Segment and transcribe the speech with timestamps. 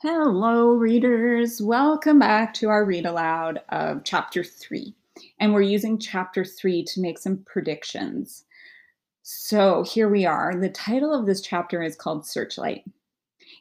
[0.00, 1.60] Hello, readers.
[1.60, 4.94] Welcome back to our read aloud of chapter three.
[5.40, 8.44] And we're using chapter three to make some predictions.
[9.24, 10.54] So here we are.
[10.54, 12.84] The title of this chapter is called Searchlight.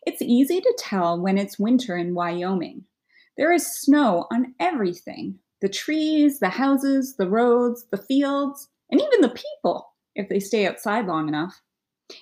[0.05, 2.83] It's easy to tell when it's winter in Wyoming.
[3.35, 9.21] There is snow on everything the trees, the houses, the roads, the fields, and even
[9.21, 9.29] the
[9.63, 11.63] people, if they stay outside long enough.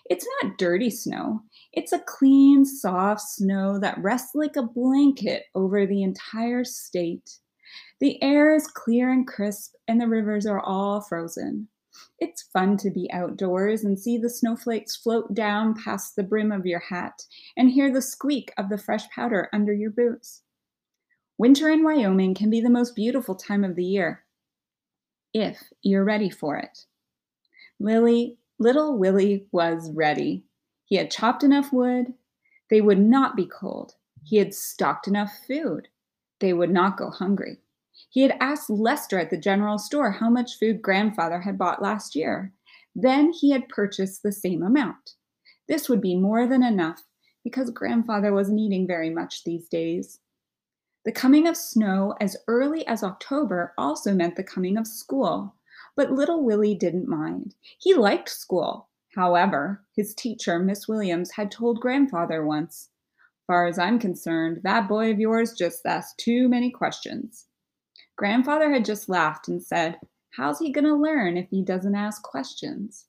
[0.10, 1.42] It's not dirty snow.
[1.74, 7.40] It's a clean, soft snow that rests like a blanket over the entire state.
[8.00, 11.68] The air is clear and crisp, and the rivers are all frozen.
[12.20, 16.66] It's fun to be outdoors and see the snowflakes float down past the brim of
[16.66, 17.24] your hat
[17.56, 20.42] and hear the squeak of the fresh powder under your boots.
[21.38, 24.24] Winter in Wyoming can be the most beautiful time of the year
[25.34, 26.86] if you're ready for it.
[27.80, 30.46] Lily Little Willy was ready.
[30.86, 32.14] He had chopped enough wood.
[32.70, 33.96] They would not be cold.
[34.24, 35.88] He had stocked enough food.
[36.40, 37.60] They would not go hungry.
[38.10, 42.16] He had asked Lester at the general store how much food grandfather had bought last
[42.16, 42.54] year.
[42.96, 45.16] Then he had purchased the same amount.
[45.68, 47.04] This would be more than enough
[47.44, 50.20] because grandfather wasn't eating very much these days.
[51.06, 55.55] The coming of snow as early as October also meant the coming of school.
[55.96, 57.56] But little Willy didn't mind.
[57.80, 58.90] He liked school.
[59.16, 62.90] However, his teacher, Miss Williams, had told grandfather once,
[63.48, 67.46] Far as I'm concerned, that boy of yours just asked too many questions.
[68.18, 70.00] Grandfather had just laughed and said,
[70.32, 73.06] How's he going to learn if he doesn't ask questions?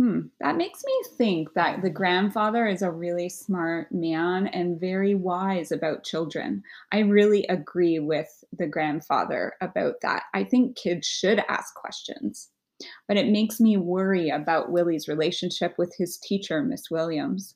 [0.00, 5.14] Hmm, that makes me think that the grandfather is a really smart man and very
[5.14, 6.62] wise about children.
[6.90, 10.22] I really agree with the grandfather about that.
[10.32, 12.48] I think kids should ask questions,
[13.08, 17.54] but it makes me worry about Willy's relationship with his teacher, Miss Williams.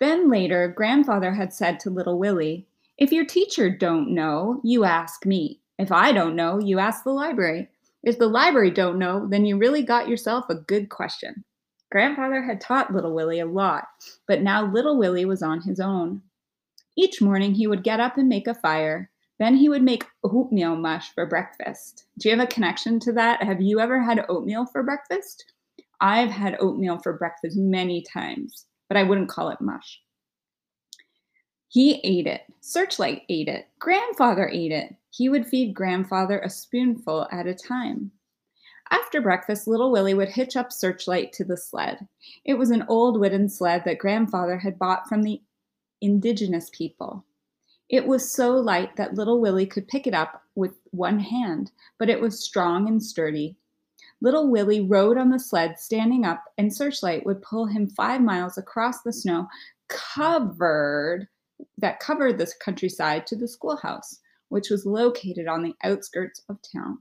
[0.00, 2.66] Then later, grandfather had said to little Willy,
[2.98, 5.60] If your teacher don't know, you ask me.
[5.78, 7.68] If I don't know, you ask the library.
[8.06, 11.44] If the library don't know, then you really got yourself a good question.
[11.90, 13.88] Grandfather had taught little Willy a lot,
[14.28, 16.22] but now little Willy was on his own.
[16.96, 19.10] Each morning he would get up and make a fire.
[19.40, 22.04] Then he would make oatmeal mush for breakfast.
[22.20, 23.42] Do you have a connection to that?
[23.42, 25.52] Have you ever had oatmeal for breakfast?
[26.00, 30.00] I've had oatmeal for breakfast many times, but I wouldn't call it mush.
[31.76, 32.40] He ate it.
[32.62, 33.68] Searchlight ate it.
[33.78, 34.94] Grandfather ate it.
[35.10, 38.12] He would feed grandfather a spoonful at a time.
[38.90, 42.08] After breakfast, little Willy would hitch up Searchlight to the sled.
[42.46, 45.42] It was an old wooden sled that grandfather had bought from the
[46.00, 47.26] indigenous people.
[47.90, 52.08] It was so light that little Willy could pick it up with one hand, but
[52.08, 53.54] it was strong and sturdy.
[54.22, 58.56] Little Willy rode on the sled standing up, and Searchlight would pull him five miles
[58.56, 59.46] across the snow
[59.88, 61.28] covered
[61.78, 66.98] that covered the countryside to the schoolhouse, which was located on the outskirts of town.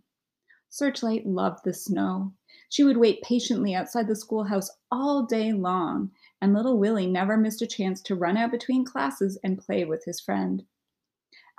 [0.70, 2.34] Searchlight loved the snow.
[2.70, 6.12] She would wait patiently outside the schoolhouse all day long,
[6.42, 10.04] and little Willy never missed a chance to run out between classes and play with
[10.06, 10.66] his friend.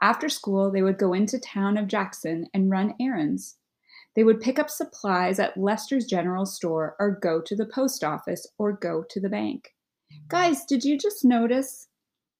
[0.03, 3.57] After school, they would go into town of Jackson and run errands.
[4.15, 8.47] They would pick up supplies at Lester's general store or go to the post office
[8.59, 9.75] or go to the bank.
[10.29, 11.89] Guys, did you just notice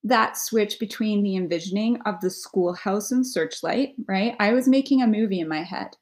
[0.07, 4.37] that switch between the envisioning of the schoolhouse and searchlight, right?
[4.39, 5.97] I was making a movie in my head.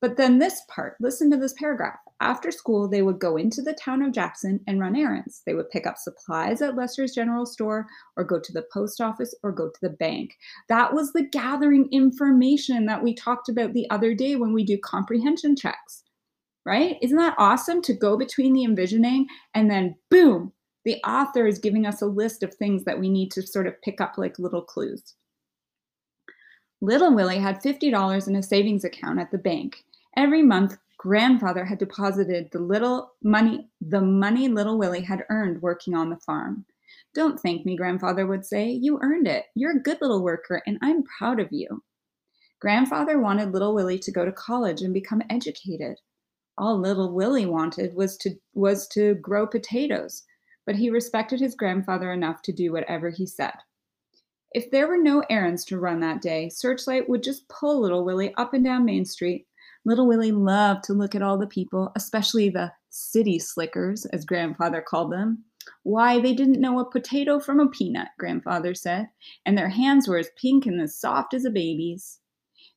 [0.00, 1.98] But then this part, listen to this paragraph.
[2.20, 5.42] After school, they would go into the town of Jackson and run errands.
[5.44, 7.86] They would pick up supplies at Lester's general store
[8.16, 10.36] or go to the post office or go to the bank.
[10.68, 14.78] That was the gathering information that we talked about the other day when we do
[14.78, 16.04] comprehension checks,
[16.64, 16.96] right?
[17.02, 20.52] Isn't that awesome to go between the envisioning and then boom,
[20.84, 23.80] the author is giving us a list of things that we need to sort of
[23.82, 25.14] pick up like little clues.
[26.80, 29.84] Little Willy had $50 in a savings account at the bank.
[30.16, 35.94] Every month, grandfather had deposited the little money, the money little Willy had earned working
[35.94, 36.64] on the farm.
[37.14, 38.68] Don't thank me, grandfather would say.
[38.70, 39.44] You earned it.
[39.54, 41.82] You're a good little worker, and I'm proud of you.
[42.60, 45.98] Grandfather wanted little Willy to go to college and become educated.
[46.58, 50.22] All little Willy wanted was to was to grow potatoes
[50.66, 53.54] but he respected his grandfather enough to do whatever he said.
[54.54, 58.34] If there were no errands to run that day, Searchlight would just pull little Willy
[58.34, 59.46] up and down Main Street.
[59.84, 64.82] Little Willy loved to look at all the people, especially the city slickers, as grandfather
[64.82, 65.44] called them.
[65.84, 69.08] Why, they didn't know a potato from a peanut, grandfather said,
[69.46, 72.20] and their hands were as pink and as soft as a baby's.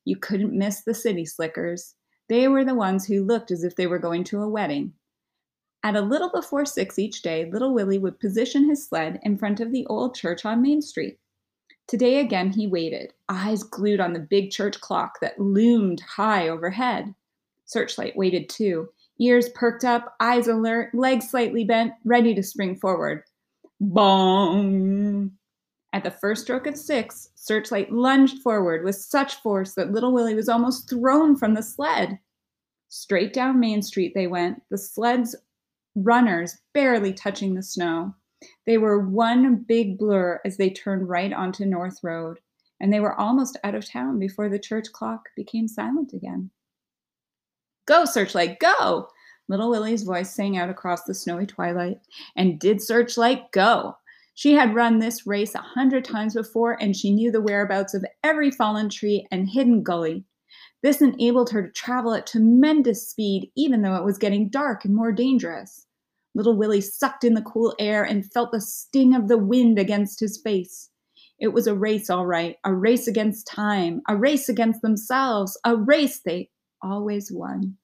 [0.04, 1.94] You couldn't miss the city slickers.
[2.28, 4.94] They were the ones who looked as if they were going to a wedding.
[5.86, 9.60] At a little before six each day, little Willy would position his sled in front
[9.60, 11.20] of the old church on Main Street.
[11.86, 17.14] Today again he waited, eyes glued on the big church clock that loomed high overhead.
[17.66, 18.88] Searchlight waited too,
[19.20, 23.22] ears perked up, eyes alert, legs slightly bent, ready to spring forward.
[23.78, 25.30] Bong!
[25.92, 30.34] At the first stroke of six, Searchlight lunged forward with such force that little Willy
[30.34, 32.18] was almost thrown from the sled.
[32.88, 35.36] Straight down Main Street they went, the sled's
[35.96, 38.14] runners barely touching the snow.
[38.66, 42.38] They were one big blur as they turned right onto North Road,
[42.78, 46.50] and they were almost out of town before the church clock became silent again.
[47.86, 49.08] Go, Searchlight, go!
[49.48, 52.00] Little Willy's voice sang out across the snowy twilight.
[52.36, 53.96] And did Searchlight go?
[54.34, 58.04] She had run this race a hundred times before, and she knew the whereabouts of
[58.22, 60.24] every fallen tree and hidden gully.
[60.82, 64.94] This enabled her to travel at tremendous speed, even though it was getting dark and
[64.94, 65.86] more dangerous.
[66.34, 70.20] Little Willy sucked in the cool air and felt the sting of the wind against
[70.20, 70.90] his face.
[71.38, 75.76] It was a race, all right, a race against time, a race against themselves, a
[75.76, 76.50] race they
[76.82, 77.76] always won.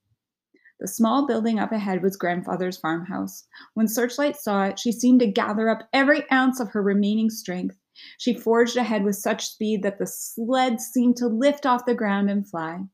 [0.81, 3.47] The small building up ahead was grandfather's farmhouse.
[3.75, 7.79] When Searchlight saw it, she seemed to gather up every ounce of her remaining strength.
[8.19, 12.31] She forged ahead with such speed that the sled seemed to lift off the ground
[12.31, 12.85] and fly.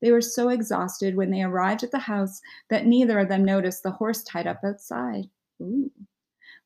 [0.00, 2.40] They were so exhausted when they arrived at the house
[2.70, 5.28] that neither of them noticed the horse tied up outside.
[5.60, 5.90] Ooh.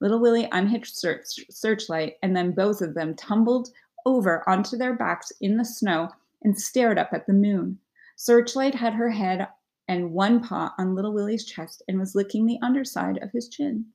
[0.00, 3.70] Little Willy unhitched search, Searchlight, and then both of them tumbled
[4.04, 6.10] over onto their backs in the snow
[6.42, 7.78] and stared up at the moon.
[8.16, 9.48] Searchlight had her head
[9.88, 13.86] and one paw on Little Willy's chest and was licking the underside of his chin.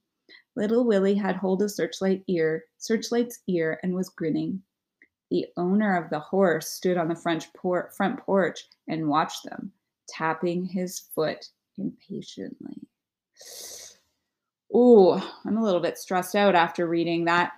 [0.55, 4.61] Little Willy had hold of Searchlight ear, Searchlight's ear, and was grinning.
[5.29, 9.71] The owner of the horse stood on the front, por- front porch and watched them,
[10.07, 12.87] tapping his foot impatiently.
[14.73, 17.53] Oh, I'm a little bit stressed out after reading that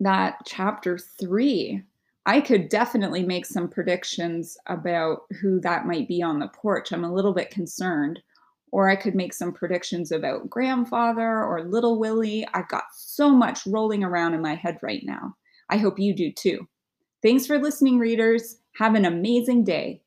[0.00, 1.82] that chapter 3.
[2.26, 6.92] I could definitely make some predictions about who that might be on the porch.
[6.92, 8.22] I'm a little bit concerned.
[8.74, 12.44] Or I could make some predictions about grandfather or little Willy.
[12.54, 15.36] I've got so much rolling around in my head right now.
[15.70, 16.66] I hope you do too.
[17.22, 18.56] Thanks for listening, readers.
[18.76, 20.02] Have an amazing day.